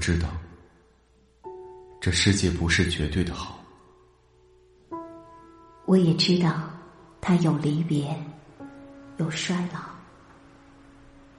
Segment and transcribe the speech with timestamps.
[0.00, 0.28] 知道，
[2.00, 3.62] 这世界不是绝对的好。
[5.84, 6.70] 我也知道，
[7.20, 8.16] 它有离别，
[9.18, 9.80] 有衰老。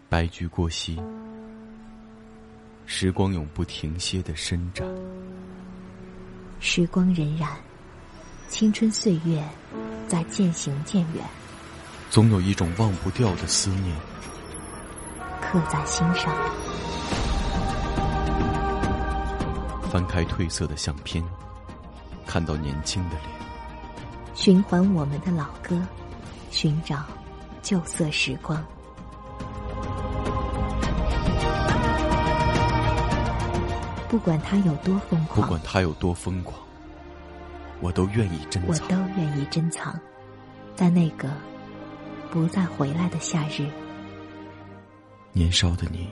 [0.07, 1.01] 白驹过隙，
[2.85, 4.87] 时光永不停歇的伸展。
[6.59, 7.47] 时光荏苒，
[8.47, 9.43] 青春岁月
[10.07, 11.25] 在渐行渐远。
[12.11, 13.95] 总有一种忘不掉的思念，
[15.41, 16.31] 刻在心上。
[19.91, 21.21] 翻开褪色的相片，
[22.25, 23.29] 看到年轻的脸。
[24.33, 25.85] 循环我们的老歌，
[26.49, 27.03] 寻找
[27.61, 28.63] 旧色时光。
[34.07, 36.57] 不管他有多疯狂，不管他有多疯狂，
[37.81, 38.71] 我都愿意珍藏。
[38.71, 39.99] 我都愿意珍藏，
[40.73, 41.27] 在那个
[42.29, 43.69] 不再回来的夏日。
[45.33, 46.09] 年少的你。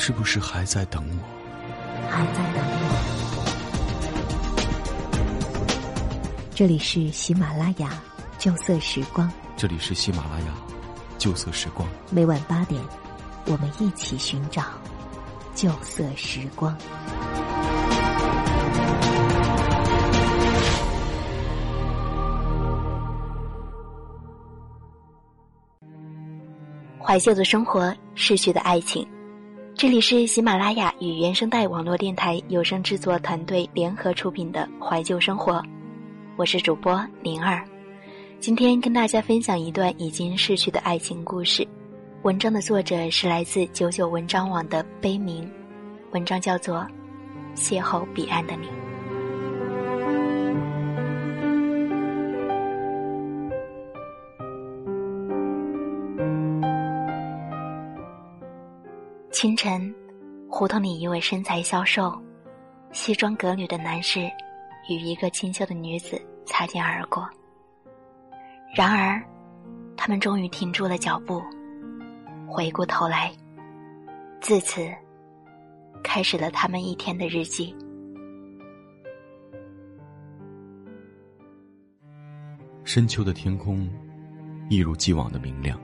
[0.00, 1.16] 是不是还在等我？
[2.08, 2.88] 还在等我。
[6.54, 7.90] 这里是喜马拉雅
[8.38, 9.30] 旧色时光。
[9.56, 10.46] 这里是喜马拉雅
[11.18, 11.86] 旧色时光。
[12.10, 12.80] 每晚八点，
[13.46, 14.62] 我们一起寻找
[15.54, 16.74] 旧色时光。
[26.98, 29.06] 怀旧的生活，逝去的爱情。
[29.78, 35.52] 这里是喜马拉雅与原声带网络电台有声制作团队联合出品的《怀旧生活》，
[36.34, 37.64] 我是主播灵儿。
[38.40, 41.64] 今天跟大家分享一段已经逝去的爱情故事。
[42.22, 45.48] 文章的作者是来自九九文章网的悲鸣，
[46.10, 46.84] 文章叫做
[47.56, 48.66] 《邂逅彼岸的你》。
[59.40, 59.94] 清晨，
[60.50, 62.20] 胡同里一位身材消瘦、
[62.90, 64.28] 西装革履的男士，
[64.90, 67.24] 与一个清秀的女子擦肩而过。
[68.74, 69.24] 然而，
[69.96, 71.40] 他们终于停住了脚步，
[72.48, 73.32] 回过头来，
[74.40, 74.92] 自此
[76.02, 77.72] 开始了他们一天的日记。
[82.82, 83.88] 深秋的天空，
[84.68, 85.78] 一如既往的明亮。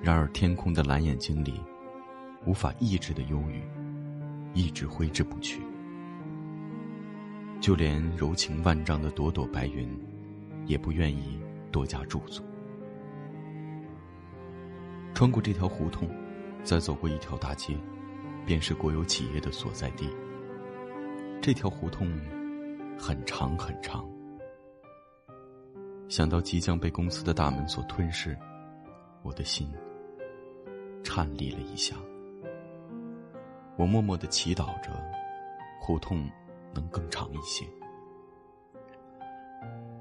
[0.00, 1.60] 然而，天空的蓝眼睛里。
[2.44, 3.62] 无法抑制的忧郁，
[4.54, 5.60] 一直挥之不去。
[7.60, 9.88] 就连柔情万丈的朵朵白云，
[10.66, 12.42] 也不愿意多加驻足。
[15.14, 16.08] 穿过这条胡同，
[16.64, 17.76] 再走过一条大街，
[18.44, 20.08] 便是国有企业的所在地。
[21.40, 22.08] 这条胡同
[22.98, 24.04] 很长很长。
[26.08, 28.36] 想到即将被公司的大门所吞噬，
[29.22, 29.70] 我的心
[31.04, 31.94] 颤栗了一下。
[33.76, 34.90] 我默默的祈祷着，
[35.80, 36.28] 胡同
[36.74, 37.64] 能更长一些。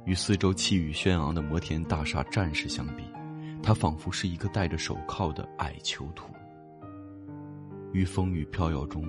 [0.06, 3.04] 与四周气宇轩昂的摩天大厦战士相比，
[3.64, 6.34] 它仿佛是一个戴着手铐的矮囚徒，
[7.94, 9.08] 于风雨飘摇中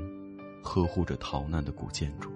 [0.63, 2.31] 呵护着逃难的古建筑。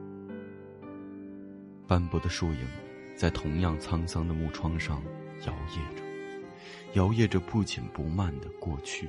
[1.87, 2.67] 斑驳的树影，
[3.15, 5.01] 在同样沧桑的木窗上
[5.47, 6.03] 摇曳着，
[6.95, 9.09] 摇曳着不紧不慢的过去。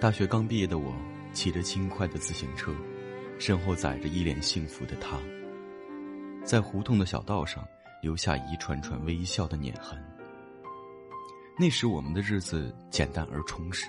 [0.00, 0.94] 大学刚毕业的我，
[1.34, 2.72] 骑着轻快的自行车，
[3.38, 5.18] 身后载着一脸幸福的他，
[6.44, 7.62] 在胡同的小道上
[8.00, 10.02] 留下一串串微笑的碾痕。
[11.58, 13.88] 那时我们的日子简单而充实，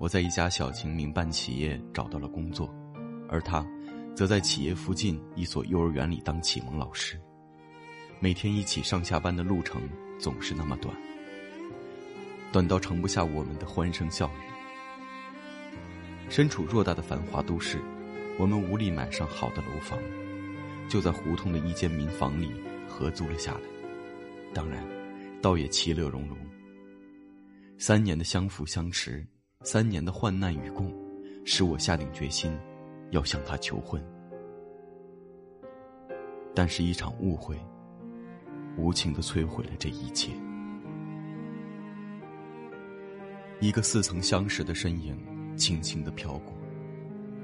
[0.00, 2.74] 我在一家小型民办企业找到了工作，
[3.28, 3.62] 而他，
[4.16, 7.20] 则在企业附近一所幼儿园里当启蒙老师。
[8.18, 9.82] 每天一起上下班的路程
[10.18, 10.96] 总是那么短，
[12.50, 14.40] 短到盛不下我们的欢声笑语。
[16.30, 17.78] 身处偌大的繁华都市，
[18.38, 19.98] 我们无力买上好的楼房，
[20.88, 22.50] 就在胡同的一间民房里
[22.88, 23.60] 合租了下来。
[24.54, 24.82] 当然，
[25.42, 26.38] 倒也其乐融融。
[27.76, 29.26] 三年的相扶相持，
[29.62, 30.90] 三年的患难与共，
[31.44, 32.58] 使我下定决心
[33.10, 34.02] 要向他求婚。
[36.54, 37.58] 但是，一场误会，
[38.78, 40.32] 无情的摧毁了这一切。
[43.60, 45.18] 一个似曾相识的身影。
[45.56, 46.54] 轻轻的飘过，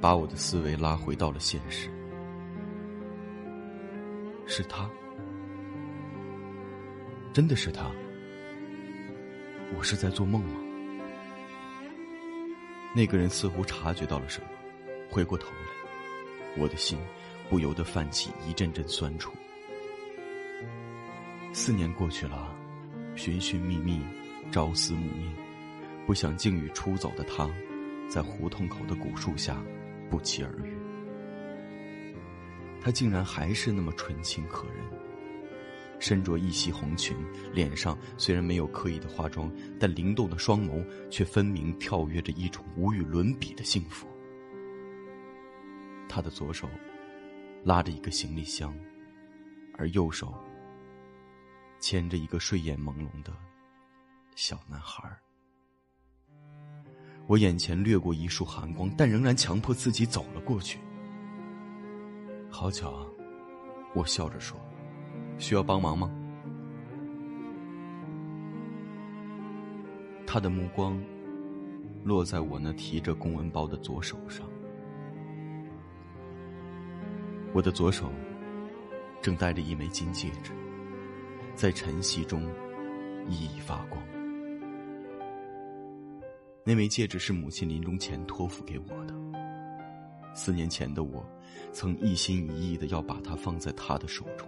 [0.00, 1.90] 把我的思维拉回到了现实。
[4.46, 4.88] 是他，
[7.34, 7.90] 真的是他。
[9.76, 10.65] 我是在做梦吗？
[12.96, 14.48] 那个人似乎察觉到了什么，
[15.10, 16.98] 回过头来，我的心
[17.50, 19.34] 不由得泛起一阵阵酸楚。
[21.52, 22.56] 四年过去了，
[23.14, 24.00] 寻寻觅觅，
[24.50, 25.30] 朝思暮念，
[26.06, 27.46] 不想竟与出走的他，
[28.08, 29.62] 在胡同口的古树下
[30.08, 30.74] 不期而遇。
[32.80, 34.76] 他竟然还是那么纯情可人，
[35.98, 37.16] 身着一袭红裙，
[37.52, 44.06] 脸上虽然没有刻意的化妆，但灵动的双眸却分明跳跃着一种无与伦比的幸福。
[46.08, 46.68] 他的左手
[47.64, 48.74] 拉着一个行李箱，
[49.76, 50.34] 而右手。
[51.78, 53.30] 牵着一个睡眼朦胧的
[54.34, 55.04] 小男孩
[57.26, 60.78] 我眼前掠过一束寒光，但仍然强迫自己走了过去。
[62.50, 63.06] 好巧啊！
[63.94, 64.58] 我笑着说
[65.38, 66.10] ：“需要帮忙吗？”
[70.26, 71.00] 他的目光
[72.04, 74.46] 落在我那提着公文包的左手上，
[77.54, 78.10] 我的左手
[79.22, 80.52] 正戴着一枚金戒指。
[81.54, 82.42] 在晨曦中
[83.30, 84.02] 熠熠发光。
[86.62, 89.14] 那枚戒指是母亲临终前托付给我的。
[90.34, 91.24] 四年前的我，
[91.72, 94.46] 曾一心一意的要把它放在她的手中。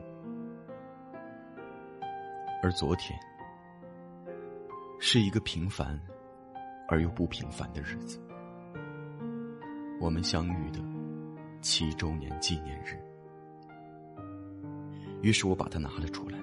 [2.61, 3.19] 而昨天，
[4.99, 5.99] 是一个平凡
[6.89, 8.21] 而又不平凡的日子。
[10.01, 10.81] 我们相遇的
[11.61, 12.99] 七周年纪念日。
[15.23, 16.39] 于是我把它拿了出来。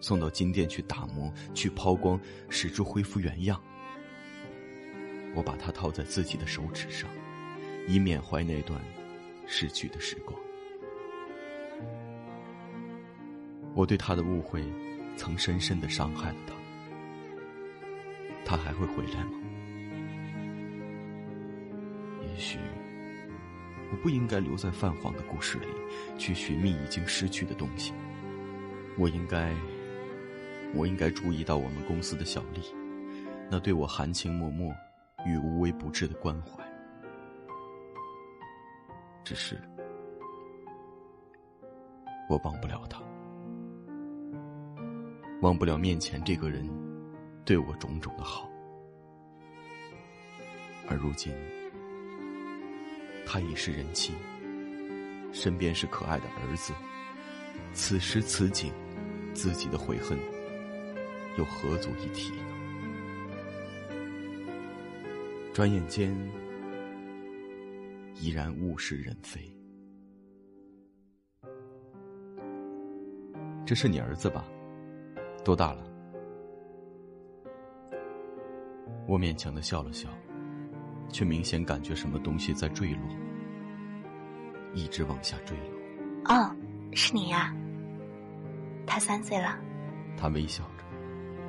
[0.00, 2.20] 送到金店去打磨、去抛光，
[2.50, 3.58] 使之恢复原样。
[5.34, 7.08] 我把它套在自己的手指上，
[7.88, 8.78] 以缅怀那段
[9.46, 10.38] 逝去的时光。
[13.74, 14.62] 我对他的误会，
[15.16, 16.54] 曾深深的伤害了他。
[18.44, 19.32] 他还会回来吗？
[22.22, 22.58] 也许，
[23.90, 25.66] 我不应该留在泛黄的故事里，
[26.18, 27.92] 去寻觅已经失去的东西。
[28.98, 29.54] 我应该。
[30.76, 32.60] 我应该注意到我们公司的小丽，
[33.48, 34.76] 那对我含情脉脉
[35.24, 36.64] 与无微不至的关怀。
[39.22, 39.56] 只是，
[42.28, 43.00] 我忘不了她，
[45.44, 46.66] 忘不了面前这个人
[47.44, 48.50] 对我种种的好。
[50.88, 51.34] 而如今，
[53.26, 54.14] 他已是人妻，
[55.34, 56.72] 身边是可爱的儿子。
[57.74, 58.72] 此时此景，
[59.34, 60.18] 自己的悔恨。
[61.36, 62.44] 又何足一提呢？
[65.52, 66.16] 转眼间，
[68.14, 69.54] 已然物是人非。
[73.66, 74.42] 这是你儿子吧？
[75.44, 75.84] 多大了？
[79.06, 80.08] 我勉强的笑了笑，
[81.10, 83.00] 却明显感觉什么东西在坠落，
[84.72, 86.34] 一直往下坠落。
[86.34, 86.50] 哦，
[86.94, 87.54] 是你呀。
[88.86, 89.58] 他三岁了。
[90.16, 90.70] 他微笑着。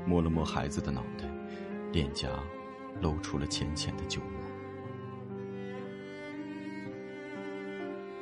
[0.05, 1.25] 摸了摸孩子的脑袋，
[1.91, 2.29] 脸颊
[3.01, 4.27] 露出了浅浅的酒窝。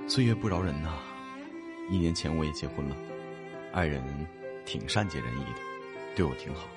[0.07, 0.99] 岁月不饶人呐，
[1.89, 2.95] 一年前我也结婚了，
[3.73, 4.01] 爱人
[4.65, 5.59] 挺善解人意的，
[6.15, 6.67] 对我挺好。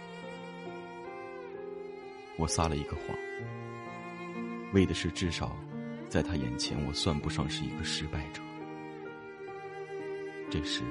[2.37, 3.17] 我撒了一个谎，
[4.73, 5.57] 为的是至少
[6.09, 8.43] 在他眼前我算不上是一个失败者。
[10.51, 10.83] 这时，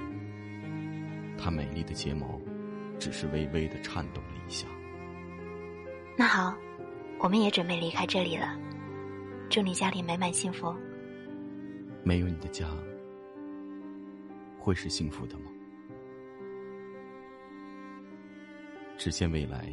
[1.37, 2.39] 他美丽的睫毛。
[2.97, 4.65] 只是微微的颤动了一下。
[6.17, 6.55] 那好，
[7.19, 8.57] 我们也准备离开这里了。
[9.49, 10.73] 祝你家里美满幸福。
[12.03, 12.65] 没有你的家，
[14.57, 15.51] 会是幸福的吗？
[18.97, 19.69] 只见未来，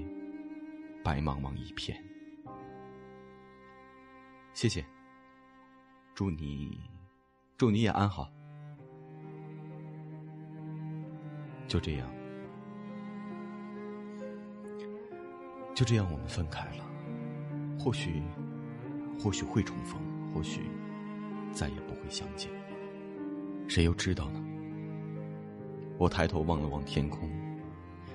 [1.02, 1.96] 白茫茫一片。
[4.52, 4.84] 谢谢。
[6.14, 6.78] 祝你，
[7.56, 8.30] 祝你也安好。
[11.66, 12.08] 就这样。
[15.74, 16.84] 就这样，我们分开了。
[17.78, 18.22] 或许，
[19.18, 19.98] 或许会重逢，
[20.32, 20.68] 或许
[21.52, 22.50] 再也不会相见。
[23.68, 24.44] 谁又知道呢？
[25.98, 27.30] 我抬头望了望天空，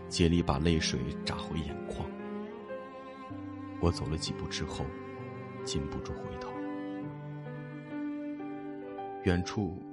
[0.09, 2.09] 竭力把泪水扎回眼眶。
[3.79, 4.85] 我走了几步之后，
[5.63, 6.49] 禁不住回头。
[9.23, 9.83] 远处，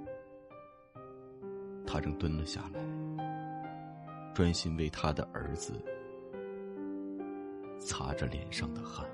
[1.87, 2.81] 他正蹲了下来，
[4.35, 5.75] 专心为他的儿子。
[7.81, 9.07] 擦着脸上的汗。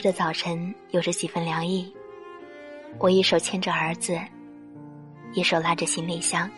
[0.00, 1.94] 日的早晨有着几分凉意，
[2.98, 4.18] 我一手牵着儿子，
[5.34, 6.50] 一手拉着行李箱，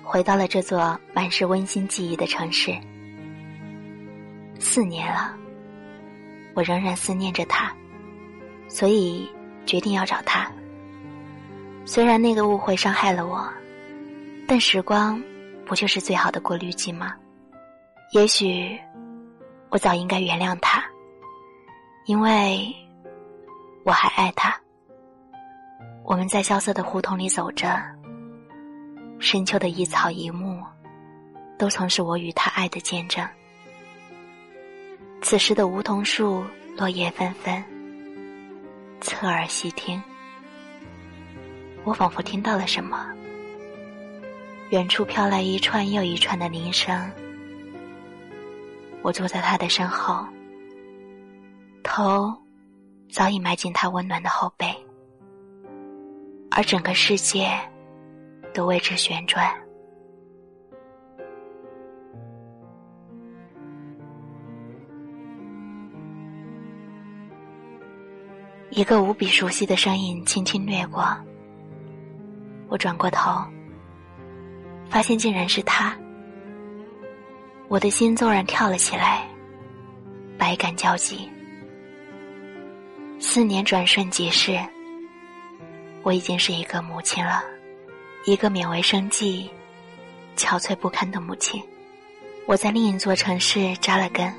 [0.00, 2.72] 回到了这座满是温馨记忆的城市。
[4.60, 5.34] 四年了，
[6.54, 7.74] 我仍然思念着他，
[8.68, 9.28] 所以
[9.66, 10.48] 决定要找他。
[11.84, 13.44] 虽然那个误会伤害了我，
[14.46, 15.20] 但时光
[15.66, 17.12] 不就是最好的过滤剂吗？
[18.12, 18.78] 也许
[19.70, 20.84] 我早应该原谅他。
[22.06, 22.70] 因为
[23.82, 24.54] 我还爱他，
[26.04, 27.80] 我们在萧瑟的胡同里走着，
[29.18, 30.62] 深秋的一草一木，
[31.56, 33.26] 都曾是我与他爱的见证。
[35.22, 36.44] 此时的梧桐树
[36.76, 37.64] 落叶纷纷，
[39.00, 40.02] 侧耳细听，
[41.84, 43.06] 我仿佛听到了什么。
[44.68, 47.10] 远处飘来一串又一串的铃声，
[49.00, 50.26] 我坐在他的身后。
[51.96, 52.36] 头
[53.08, 54.66] 早已埋进他温暖的后背，
[56.50, 57.48] 而整个世界
[58.52, 59.48] 都为之旋转。
[68.70, 71.06] 一个无比熟悉的声音轻轻掠过，
[72.66, 73.40] 我转过头，
[74.90, 75.96] 发现竟然是他，
[77.68, 79.28] 我的心骤然跳了起来，
[80.36, 81.30] 百感交集。
[83.34, 84.56] 四年转瞬即逝，
[86.04, 87.42] 我已经是一个母亲了，
[88.26, 89.50] 一个勉为生计、
[90.36, 91.60] 憔悴不堪的母亲。
[92.46, 94.32] 我在另一座城市扎了根，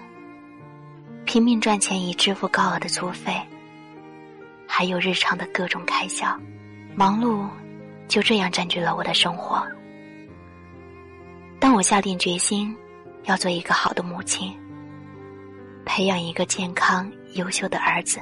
[1.25, 3.37] 拼命赚钱以支付高额的租费，
[4.65, 6.33] 还有日常的各种开销，
[6.95, 7.45] 忙碌
[8.07, 9.61] 就这样占据了我的生活。
[11.59, 12.73] 当我下定决心
[13.25, 14.57] 要做一个好的母亲，
[15.83, 18.21] 培养一个健康优秀的儿子。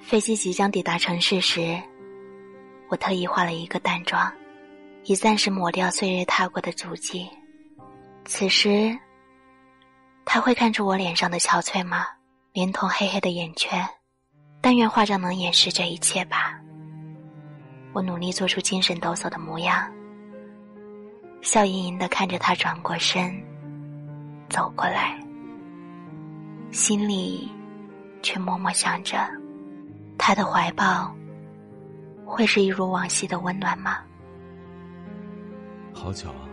[0.00, 1.80] 飞机即将抵达城市时，
[2.88, 4.32] 我特意化了一个淡妆，
[5.04, 7.28] 以暂时抹掉岁月踏过的足迹。
[8.24, 8.96] 此时，
[10.24, 12.06] 他会看出我脸上的憔悴吗？
[12.52, 13.86] 连同黑黑的眼圈，
[14.60, 16.58] 但愿化妆能掩饰这一切吧。
[17.92, 19.86] 我努力做出精神抖擞的模样，
[21.42, 23.30] 笑盈盈的看着他转过身，
[24.48, 25.18] 走过来，
[26.70, 27.50] 心里
[28.22, 29.28] 却默默想着。
[30.18, 31.10] 他的怀抱
[32.26, 33.98] 会是一如往昔的温暖吗？
[35.94, 36.44] 好巧啊！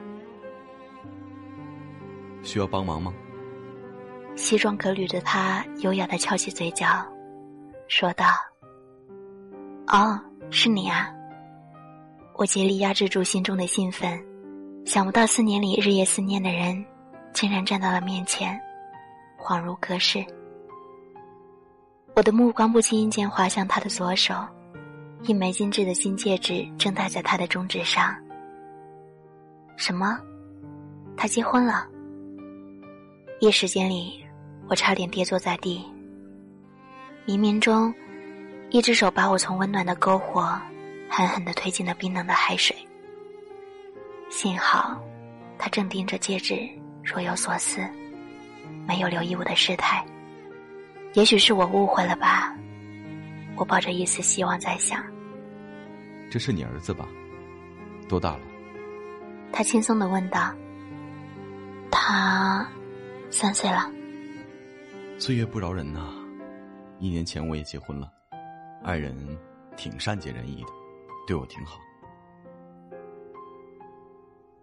[2.44, 3.14] 需要帮忙吗？
[4.36, 6.88] 西装革履的他优雅的翘起嘴角，
[7.88, 8.26] 说道
[9.88, 10.20] ：“哦，
[10.52, 11.12] 是你啊！”
[12.38, 14.22] 我竭力压制住心中的兴奋，
[14.86, 16.86] 想不到四年里日夜思念的人，
[17.34, 18.60] 竟然站到了面前，
[19.40, 20.26] 恍如隔世。
[22.16, 24.34] 我的目光不经意间滑向他的左手，
[25.24, 28.16] 一枚精致的金戒指正戴在他的中指上。
[29.76, 30.18] 什么？
[31.18, 31.86] 他结婚了？
[33.42, 34.26] 一时间里，
[34.70, 35.84] 我差点跌坐在地。
[37.28, 37.94] 冥冥中，
[38.70, 40.58] 一只手把我从温暖的篝火
[41.10, 42.74] 狠狠的推进了冰冷的海水。
[44.30, 44.98] 幸好，
[45.58, 46.58] 他正盯着戒指，
[47.04, 47.82] 若有所思，
[48.88, 50.02] 没有留意我的失态。
[51.16, 52.54] 也许是我误会了吧，
[53.56, 55.02] 我抱着一丝希望在想。
[56.30, 57.08] 这是你儿子吧？
[58.10, 58.42] 多大了？
[59.52, 60.54] 他轻松的问道。
[61.90, 62.68] 他
[63.32, 63.90] 三岁了。
[65.18, 66.14] 岁月不饶人呐，
[67.00, 68.12] 一年前我也结婚了，
[68.84, 69.16] 爱人
[69.78, 70.70] 挺善解人意的，
[71.26, 71.80] 对我挺好。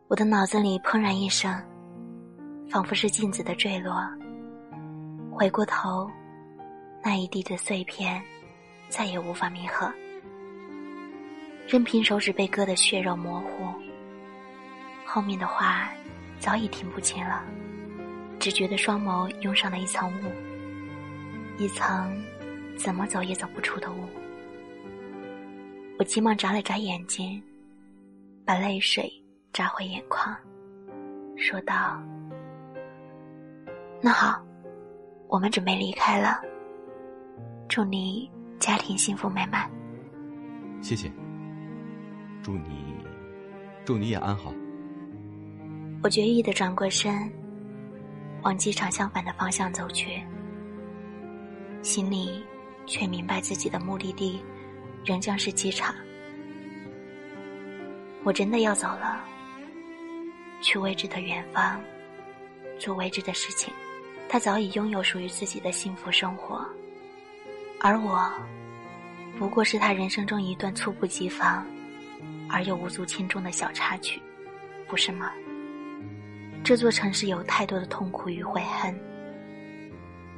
[0.08, 1.50] 我的脑子里怦然一声，
[2.70, 3.94] 仿佛是镜子的坠落。
[5.30, 6.10] 回过头。
[7.04, 8.22] 那一地的碎片，
[8.88, 9.92] 再也无法弥合。
[11.66, 13.72] 任凭手指被割得血肉模糊，
[15.04, 15.90] 后面的话
[16.38, 17.44] 早已听不清了，
[18.38, 22.22] 只觉得双眸涌上了一层雾，一层
[22.76, 24.08] 怎么走也走不出的雾。
[25.98, 27.42] 我急忙眨了眨眼睛，
[28.44, 29.10] 把泪水
[29.52, 30.36] 扎回眼眶，
[31.36, 32.00] 说道
[34.00, 34.40] ：“那好，
[35.28, 36.40] 我们准备离开了。”
[37.68, 39.70] 祝你家庭幸福美满。
[40.80, 41.10] 谢谢。
[42.42, 42.96] 祝你，
[43.84, 44.52] 祝你也安好。
[46.02, 47.32] 我决意的转过身，
[48.42, 50.20] 往机场相反的方向走去，
[51.82, 52.44] 心里
[52.86, 54.42] 却明白自己的目的地
[55.04, 55.94] 仍将是机场。
[58.24, 59.24] 我真的要走了，
[60.60, 61.80] 去未知的远方，
[62.78, 63.72] 做未知的事情。
[64.28, 66.66] 他早已拥有属于自己的幸福生活，
[67.84, 68.32] 而我，
[69.36, 71.66] 不过是他人生中一段猝不及防
[72.48, 74.22] 而又无足轻重的小插曲，
[74.86, 75.32] 不是吗？
[76.62, 78.96] 这座城市有太多的痛苦与悔恨，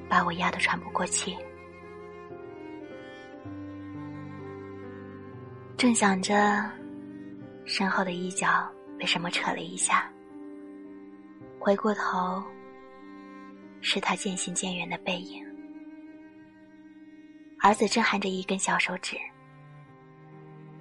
[0.08, 1.36] 把我压得喘不过气。
[5.76, 6.64] 正想着，
[7.66, 8.66] 身后的衣角
[8.98, 10.10] 被什么扯了一下，
[11.58, 12.42] 回过头。
[13.82, 15.44] 是他渐行渐远的背影，
[17.64, 19.16] 儿子正含着一根小手指，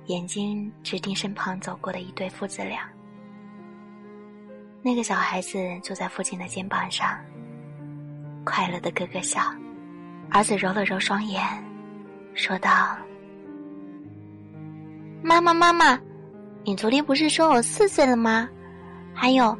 [0.07, 2.81] 眼睛直盯身旁走过的一对父子俩。
[4.81, 7.17] 那个小孩子坐在父亲的肩膀上，
[8.43, 9.39] 快乐的咯咯笑。
[10.29, 11.41] 儿子揉了揉双眼，
[12.33, 12.97] 说道
[15.23, 15.97] ：“妈妈，妈妈，
[16.65, 18.49] 你昨天不是说我四岁了吗？
[19.13, 19.57] 还有，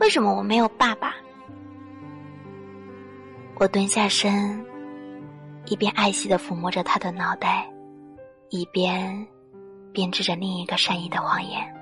[0.00, 1.14] 为什么我没有爸爸？”
[3.54, 4.60] 我蹲下身，
[5.70, 7.68] 一边爱惜的抚摸着他的脑袋，
[8.48, 9.26] 一边
[9.92, 11.77] 编织着另一个善意的谎言。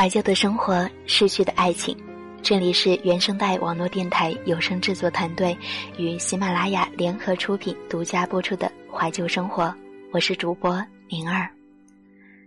[0.00, 1.94] 怀旧的生活，逝去的爱情。
[2.40, 5.54] 这里是原声带网络电台有声制作团队
[5.98, 9.64] 与喜马拉雅联合出品、独家播出的《怀旧生活》，
[10.10, 11.46] 我是主播灵儿。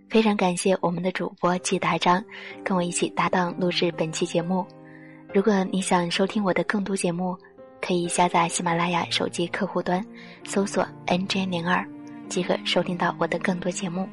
[0.09, 2.25] 非常感谢我们的主播季大章，
[2.63, 4.65] 跟我一起搭档录制本期节目。
[5.31, 7.37] 如果你想收听我的更多节目，
[7.79, 10.03] 可以下载喜马拉雅手机客户端，
[10.43, 11.87] 搜索 “nj 零二”，
[12.27, 14.09] 即可收听到我的更多节目。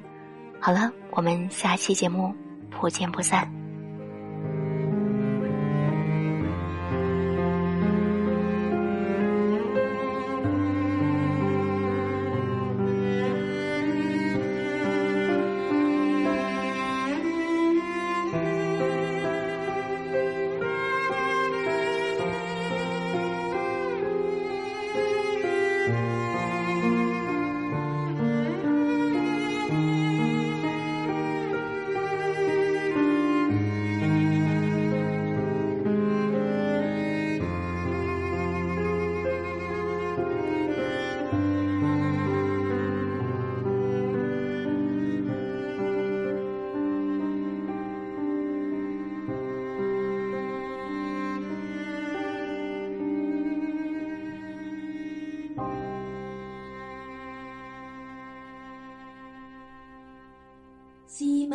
[0.60, 2.34] 好了，我们下期节目。
[2.70, 3.59] 不见不散。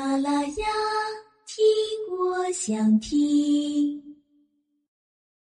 [0.05, 0.65] 喜马拉雅，
[1.47, 1.65] 听
[2.15, 3.34] 我想听。